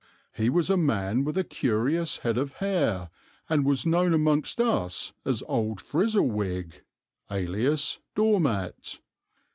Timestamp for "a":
0.71-0.77, 1.37-1.43